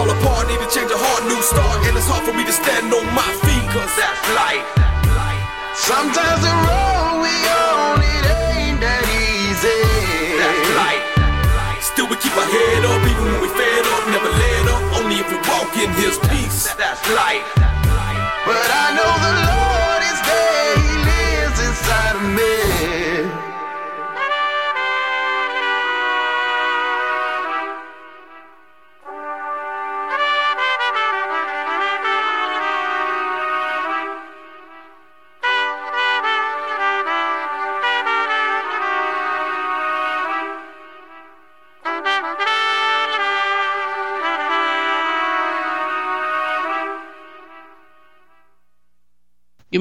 [0.03, 1.79] Fall apart, need to change a hard new start.
[1.87, 4.67] And it's hard for me to stand on my feet, cause that's life.
[5.75, 9.79] Sometimes the road we on it ain't that easy.
[10.39, 11.05] That's life.
[11.79, 14.83] Still we keep our head up, even when we fed up, never let up.
[14.99, 16.73] Only if we walk in his peace.
[16.75, 17.47] That's life.
[18.43, 19.82] But I know the Lord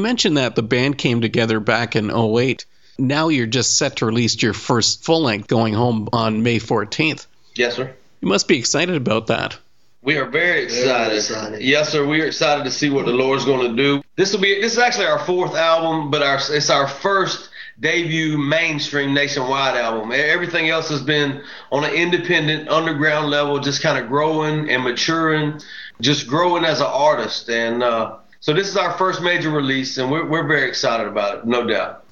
[0.03, 2.66] mentioned that the band came together back in 08.
[2.98, 7.26] Now you're just set to release your first full length going home on May 14th.
[7.55, 7.92] Yes, sir.
[8.20, 9.57] You must be excited about that.
[10.03, 11.62] We are very excited.
[11.62, 12.05] Yes, sir.
[12.05, 14.03] We are excited to see what the Lord's going to do.
[14.16, 14.61] This will be.
[14.61, 20.11] This is actually our fourth album, but our it's our first debut mainstream nationwide album.
[20.12, 25.61] Everything else has been on an independent underground level, just kind of growing and maturing,
[26.00, 27.48] just growing as an artist.
[27.48, 31.38] And uh, so this is our first major release, and we're we're very excited about
[31.38, 32.05] it, no doubt.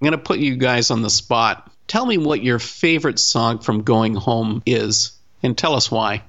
[0.00, 1.70] I'm going to put you guys on the spot.
[1.86, 5.12] Tell me what your favorite song from Going Home is,
[5.42, 6.22] and tell us why.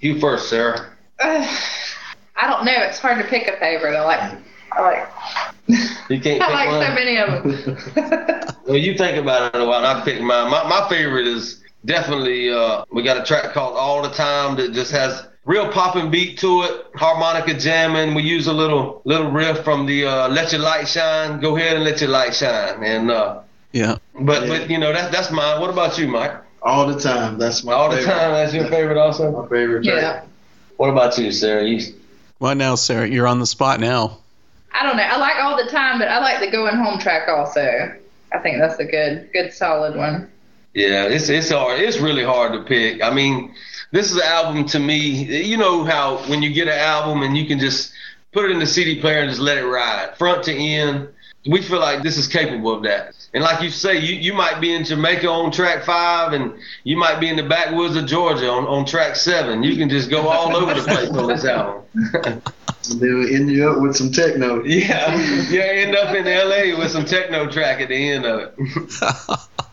[0.00, 0.92] You first, Sarah.
[1.20, 1.44] Uh,
[2.36, 2.72] I don't know.
[2.76, 3.96] It's hard to pick a favorite.
[3.96, 4.38] I like.
[4.72, 5.08] I like.
[6.08, 6.86] You can't I like one.
[6.86, 8.54] so many of them.
[8.66, 9.78] Well, you think about it a while.
[9.84, 10.50] and I pick mine.
[10.50, 14.72] My, my favorite is definitely uh, we got a track called All the Time that
[14.72, 18.14] just has real popping beat to it, harmonica jamming.
[18.14, 21.40] We use a little little riff from the uh, Let Your Light Shine.
[21.40, 22.82] Go ahead and let your light shine.
[22.82, 23.40] And uh,
[23.72, 23.96] Yeah.
[24.18, 24.58] but Yeah.
[24.58, 25.60] but you know that that's mine.
[25.60, 26.32] What about you, Mike?
[26.62, 27.38] All the time.
[27.38, 28.32] That's my All the time.
[28.32, 29.30] That's your favorite also.
[29.32, 30.02] My favorite track.
[30.02, 30.22] Yeah.
[30.76, 31.64] What about you, Sarah?
[31.64, 31.92] You
[32.38, 34.18] Well, now, Sarah, you're on the spot now.
[34.72, 35.02] I don't know.
[35.02, 37.92] I like all the time, but I like the going home track also.
[38.32, 40.30] I think that's a good, good, solid one.
[40.74, 41.80] Yeah, it's it's hard.
[41.80, 43.02] It's really hard to pick.
[43.02, 43.54] I mean,
[43.92, 44.98] this is an album to me.
[45.44, 47.92] You know how when you get an album and you can just
[48.32, 51.08] put it in the CD player and just let it ride, front to end.
[51.46, 53.14] We feel like this is capable of that.
[53.34, 56.96] And like you say, you, you might be in Jamaica on track five, and you
[56.96, 59.62] might be in the backwoods of Georgia on, on track seven.
[59.62, 61.82] You can just go all over the place on this album.
[62.90, 64.64] And then end you up with some techno.
[64.64, 65.16] Yeah,
[65.50, 68.58] you end up in LA with some techno track at the end of it.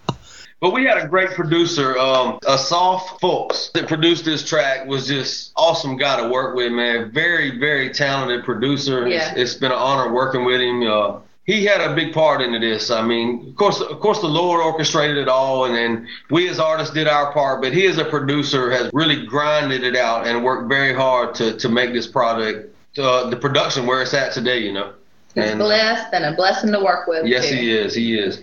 [0.62, 5.08] But we had a great producer, um, a soft folks that produced this track was
[5.08, 7.12] just awesome guy to work with, man.
[7.12, 9.08] Very, very talented producer.
[9.08, 9.30] Yeah.
[9.32, 10.84] It's, it's been an honor working with him.
[10.86, 12.92] Uh, he had a big part into this.
[12.92, 16.60] I mean, of course, of course, the Lord orchestrated it all, and then we as
[16.60, 17.62] artists did our part.
[17.62, 21.58] But he, as a producer, has really grinded it out and worked very hard to
[21.58, 24.60] to make this product, uh, the production where it's at today.
[24.60, 24.94] You know.
[25.34, 27.26] He's And- blessed and a blessing to work with.
[27.26, 27.56] Yes, too.
[27.56, 27.96] he is.
[27.96, 28.42] He is.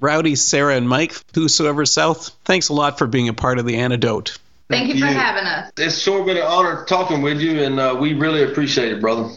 [0.00, 3.76] Rowdy, Sarah, and Mike, whosoever South, thanks a lot for being a part of the
[3.76, 4.38] antidote.
[4.68, 5.12] Thank you for you.
[5.12, 5.72] having us.
[5.76, 9.30] It's sure been an honor talking with you, and uh, we really appreciate it, brother.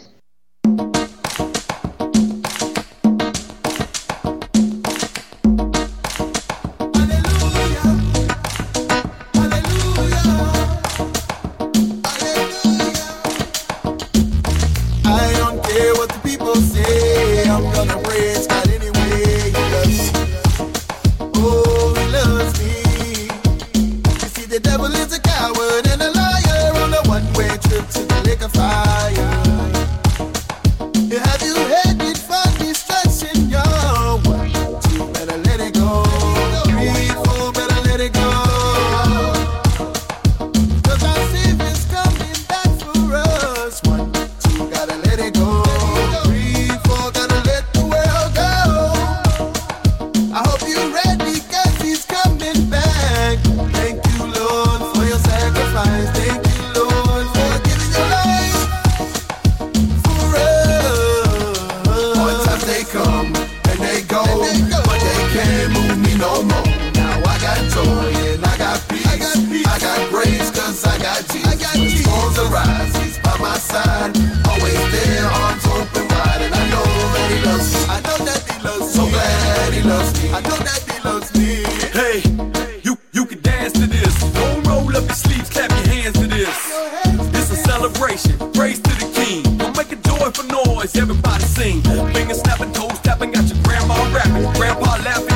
[90.54, 91.82] Noise, everybody sing.
[92.14, 95.33] Fingers snapping, toes tapping, got your grandma rapping, grandpa laughing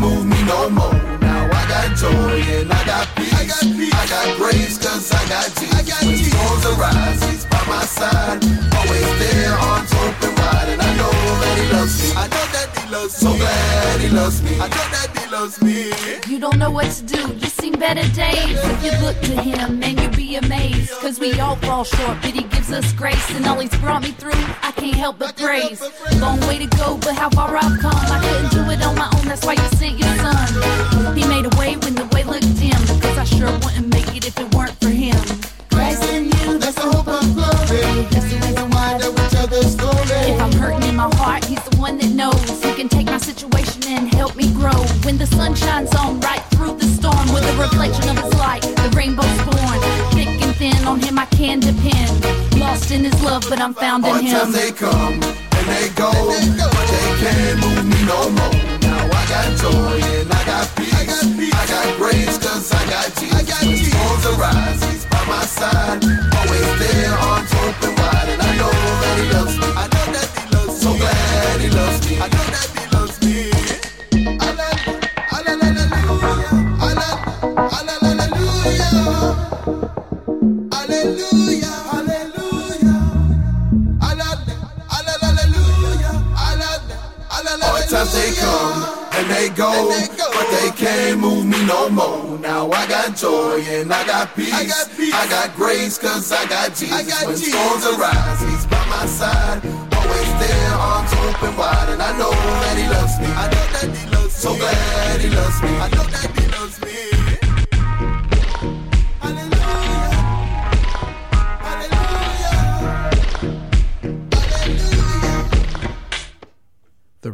[0.00, 0.96] move me no more.
[1.20, 3.34] Now I got joy and I got peace.
[3.34, 3.94] I got, peace.
[3.94, 5.76] I got grace cause I got Jesus.
[5.76, 8.40] I got when storms arise, he's by my side.
[8.80, 10.68] Always there, arms open wide.
[10.72, 12.08] And I know that he loves me.
[12.16, 13.28] I know that he loves me.
[13.28, 14.54] So glad he loves me.
[14.56, 15.92] I know that he loves me.
[16.32, 18.58] You don't know what to do, you seen better days.
[18.72, 20.92] If you look to him, man, you'll be amazed.
[21.00, 23.28] Cause we all fall short, but he gives us grace.
[23.36, 25.82] And all he's brought me through, I can't help but praise.
[26.18, 27.92] Long way to go, but how far I've come.
[27.94, 28.59] I couldn't do
[29.30, 31.14] that's why you sent your son.
[31.16, 32.74] He made a way when the way looked dim.
[32.98, 35.14] Because I sure wouldn't make it if it weren't for him.
[35.70, 38.10] Christ in you, that's the hope of glory.
[38.10, 40.34] That's the reason why That we tell the story.
[40.34, 42.42] if I'm hurting in my heart, he's the one that knows.
[42.64, 44.74] He can take my situation and help me grow.
[45.06, 48.62] When the sun shines on right through the storm, with a reflection of his light,
[48.82, 49.78] the rainbow's born.
[50.10, 52.10] Thick and thin, on him I can depend.
[52.58, 54.52] Lost in his love, but I'm found in One time him.
[54.52, 55.14] they come
[55.54, 58.69] and they go, but they can't move me no more
[59.40, 60.94] got joy and I got peace.
[60.94, 61.54] I got, peace.
[61.54, 63.34] I got grace cause I got Jesus.
[63.34, 63.92] I got Jesus.
[63.92, 66.04] Storms arise, he's by my side.
[66.36, 68.28] Always there, arms open wide.
[68.32, 68.70] And I know
[69.02, 69.66] that he loves me.
[69.66, 70.80] I know that he loves me.
[70.82, 72.14] So glad he loves me.
[72.16, 73.38] I know that he loves me.
[74.40, 75.80] Hallelujah.
[75.90, 76.54] Hallelujah.
[81.10, 81.60] Hallelujah.
[86.36, 87.00] Hallelujah.
[87.62, 88.99] All times they come
[89.30, 89.70] they go,
[90.34, 92.38] but they can't move me no more.
[92.38, 94.52] Now I got joy and I got peace.
[94.52, 97.24] I got, grace cause I got Jesus.
[97.24, 99.60] when storms arise, he's by my side.
[99.94, 103.26] Always there, arms open wide, and I know that he loves me.
[103.26, 104.30] I know that he loves me.
[104.30, 105.68] So glad he loves me.
[105.68, 106.29] I know that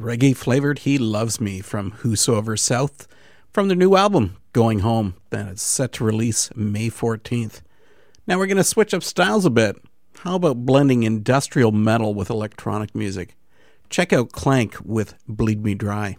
[0.06, 3.08] reggae flavored He Loves Me from Whosoever South
[3.50, 7.60] from their new album, Going Home, that is set to release May 14th.
[8.24, 9.82] Now we're going to switch up styles a bit.
[10.18, 13.34] How about blending industrial metal with electronic music?
[13.90, 16.18] Check out Klank with Bleed Me Dry.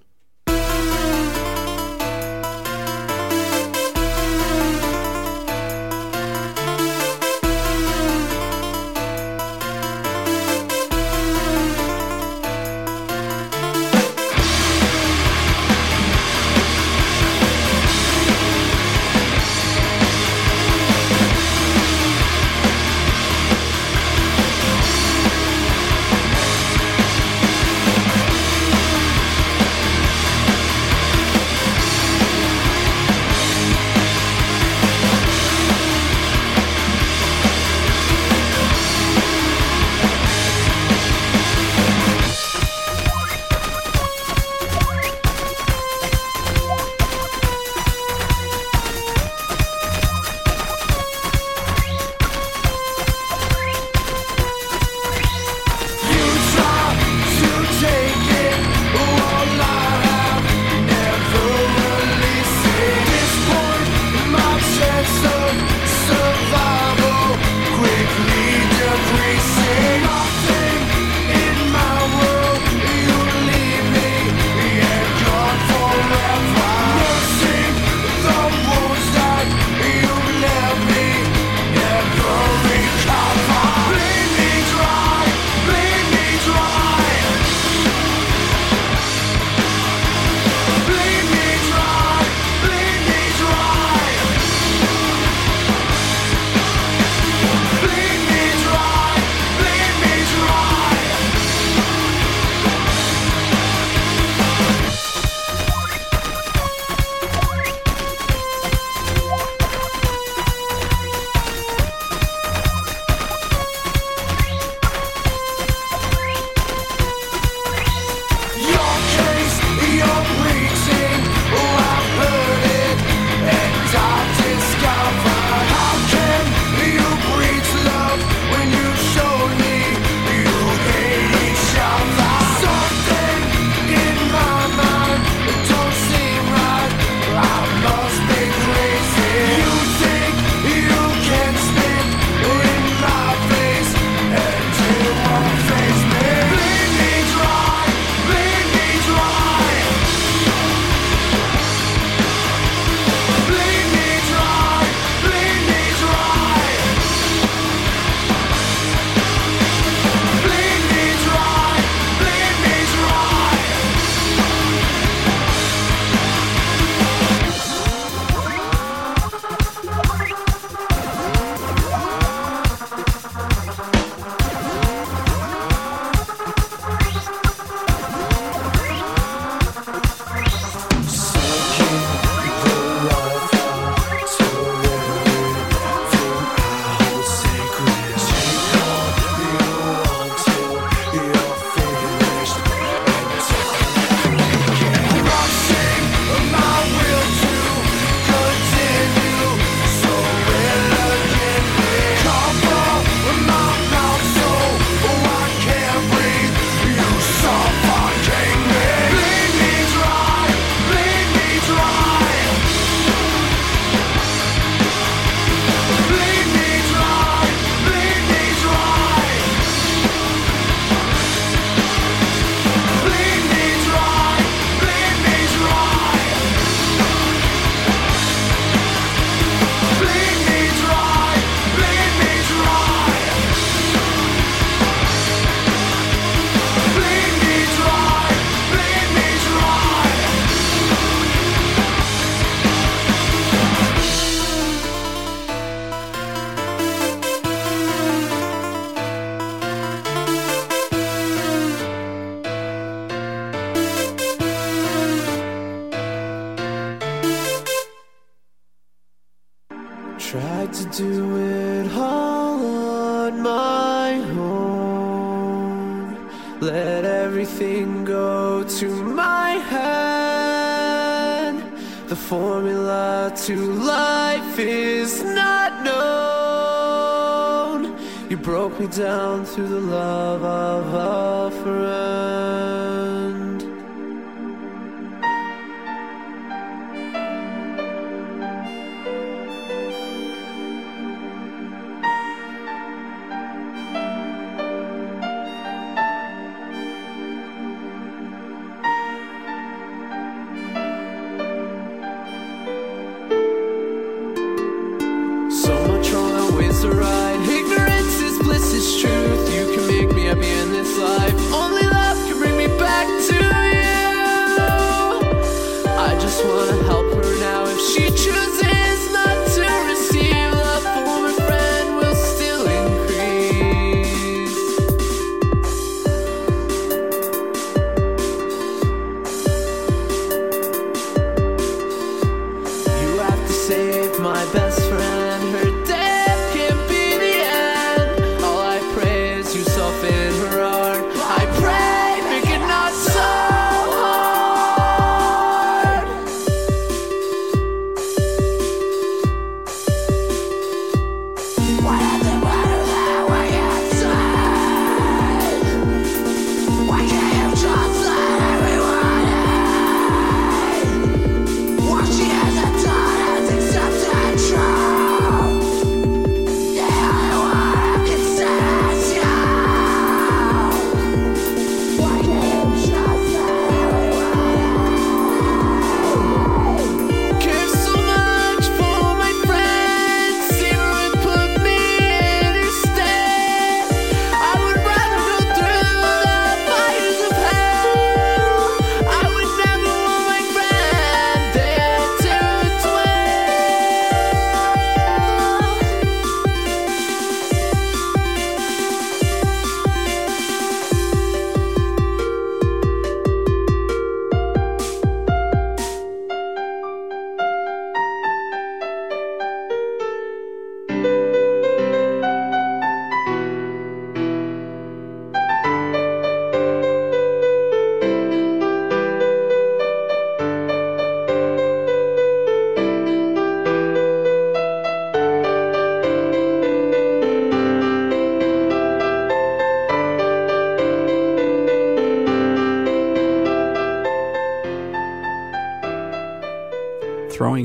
[281.68, 281.97] A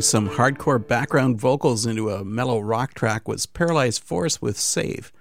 [0.05, 5.12] some hardcore background vocals into a mellow rock track was Paralyzed Force with Save.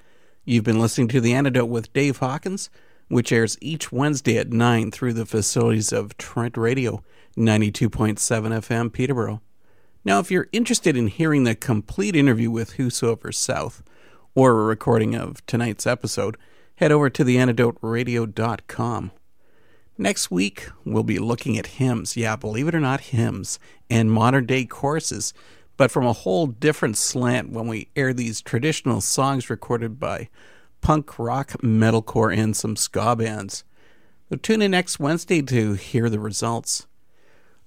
[0.43, 2.69] You've been listening to The Antidote with Dave Hawkins,
[3.07, 7.03] which airs each Wednesday at 9 through the facilities of Trent Radio,
[7.37, 9.41] 92.7 FM, Peterborough.
[10.03, 13.83] Now, if you're interested in hearing the complete interview with Whosoever South,
[14.33, 16.37] or a recording of tonight's episode,
[16.75, 19.11] head over to theantidoteradio.com.
[20.01, 22.17] Next week, we'll be looking at hymns.
[22.17, 25.31] Yeah, believe it or not, hymns and modern day choruses,
[25.77, 30.27] but from a whole different slant when we air these traditional songs recorded by
[30.81, 33.63] punk, rock, metalcore, and some ska bands.
[34.27, 36.87] So tune in next Wednesday to hear the results.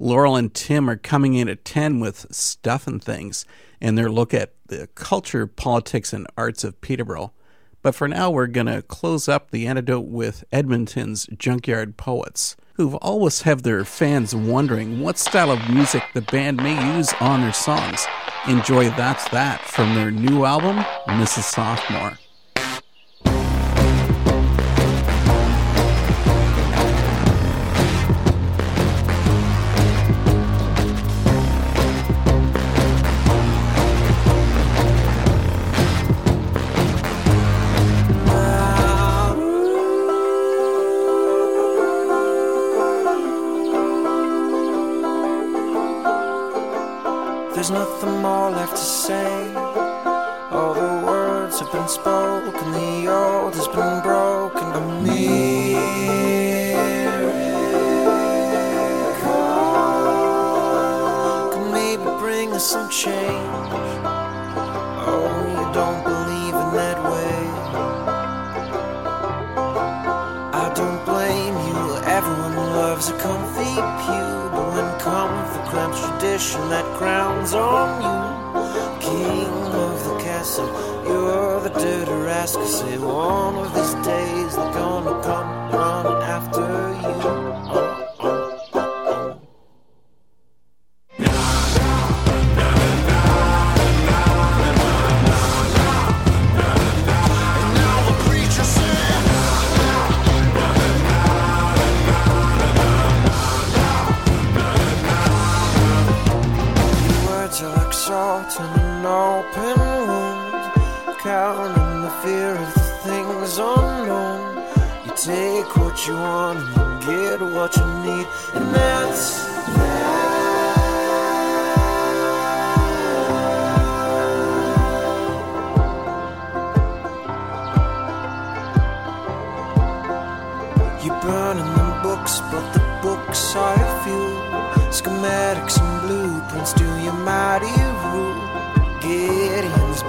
[0.01, 3.47] Laurel and Tim are coming in at 10 with Stuff and Things
[3.81, 7.33] and their look at the culture, politics, and arts of Peterborough.
[7.85, 12.95] But for now, we're going to close up the antidote with Edmonton's Junkyard Poets, who've
[12.95, 17.53] always have their fans wondering what style of music the band may use on their
[17.53, 18.07] songs.
[18.49, 20.79] Enjoy That's That from their new album,
[21.09, 21.43] Mrs.
[21.43, 22.19] Sophomore.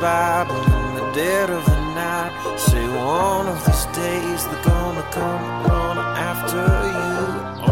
[0.01, 2.59] Bible in the dead of the night.
[2.59, 6.63] Say one of these days they're gonna come running after
[7.59, 7.64] you.